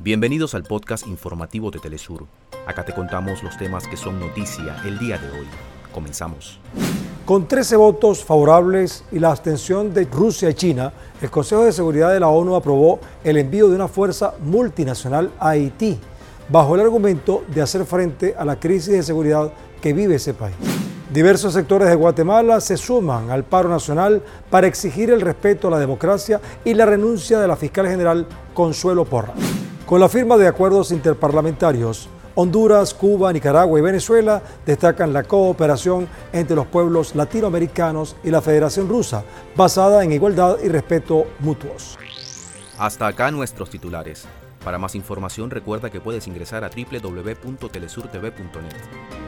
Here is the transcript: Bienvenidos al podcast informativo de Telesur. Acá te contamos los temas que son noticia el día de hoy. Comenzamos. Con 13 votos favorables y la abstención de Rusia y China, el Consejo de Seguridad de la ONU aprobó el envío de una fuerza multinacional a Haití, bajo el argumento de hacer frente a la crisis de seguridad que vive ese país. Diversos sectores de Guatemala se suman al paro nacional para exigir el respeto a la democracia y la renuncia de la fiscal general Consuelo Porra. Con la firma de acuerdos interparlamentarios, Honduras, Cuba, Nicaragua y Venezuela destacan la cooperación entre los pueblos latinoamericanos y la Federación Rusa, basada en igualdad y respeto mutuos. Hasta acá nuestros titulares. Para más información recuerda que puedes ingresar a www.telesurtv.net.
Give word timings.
Bienvenidos 0.00 0.54
al 0.54 0.62
podcast 0.62 1.08
informativo 1.08 1.72
de 1.72 1.80
Telesur. 1.80 2.24
Acá 2.68 2.84
te 2.84 2.94
contamos 2.94 3.42
los 3.42 3.58
temas 3.58 3.84
que 3.88 3.96
son 3.96 4.20
noticia 4.20 4.76
el 4.84 4.96
día 4.96 5.18
de 5.18 5.28
hoy. 5.28 5.46
Comenzamos. 5.92 6.60
Con 7.24 7.48
13 7.48 7.74
votos 7.74 8.22
favorables 8.24 9.02
y 9.10 9.18
la 9.18 9.32
abstención 9.32 9.92
de 9.92 10.04
Rusia 10.04 10.50
y 10.50 10.54
China, 10.54 10.92
el 11.20 11.32
Consejo 11.32 11.64
de 11.64 11.72
Seguridad 11.72 12.12
de 12.12 12.20
la 12.20 12.28
ONU 12.28 12.54
aprobó 12.54 13.00
el 13.24 13.38
envío 13.38 13.68
de 13.68 13.74
una 13.74 13.88
fuerza 13.88 14.34
multinacional 14.40 15.32
a 15.40 15.48
Haití, 15.48 15.98
bajo 16.48 16.76
el 16.76 16.82
argumento 16.82 17.42
de 17.52 17.60
hacer 17.60 17.84
frente 17.84 18.36
a 18.38 18.44
la 18.44 18.60
crisis 18.60 18.92
de 18.92 19.02
seguridad 19.02 19.52
que 19.82 19.92
vive 19.92 20.14
ese 20.14 20.32
país. 20.32 20.54
Diversos 21.12 21.54
sectores 21.54 21.88
de 21.88 21.96
Guatemala 21.96 22.60
se 22.60 22.76
suman 22.76 23.32
al 23.32 23.42
paro 23.42 23.68
nacional 23.68 24.22
para 24.48 24.68
exigir 24.68 25.10
el 25.10 25.22
respeto 25.22 25.66
a 25.66 25.72
la 25.72 25.80
democracia 25.80 26.40
y 26.64 26.74
la 26.74 26.86
renuncia 26.86 27.40
de 27.40 27.48
la 27.48 27.56
fiscal 27.56 27.88
general 27.88 28.28
Consuelo 28.54 29.04
Porra. 29.04 29.34
Con 29.88 30.00
la 30.00 30.08
firma 30.10 30.36
de 30.36 30.46
acuerdos 30.46 30.92
interparlamentarios, 30.92 32.10
Honduras, 32.34 32.92
Cuba, 32.92 33.32
Nicaragua 33.32 33.78
y 33.78 33.82
Venezuela 33.82 34.42
destacan 34.66 35.14
la 35.14 35.22
cooperación 35.22 36.06
entre 36.30 36.56
los 36.56 36.66
pueblos 36.66 37.14
latinoamericanos 37.14 38.14
y 38.22 38.30
la 38.30 38.42
Federación 38.42 38.86
Rusa, 38.86 39.24
basada 39.56 40.04
en 40.04 40.12
igualdad 40.12 40.58
y 40.62 40.68
respeto 40.68 41.24
mutuos. 41.38 41.96
Hasta 42.76 43.06
acá 43.06 43.30
nuestros 43.30 43.70
titulares. 43.70 44.26
Para 44.62 44.76
más 44.76 44.94
información 44.94 45.48
recuerda 45.48 45.88
que 45.88 46.02
puedes 46.02 46.26
ingresar 46.26 46.64
a 46.64 46.68
www.telesurtv.net. 46.68 49.27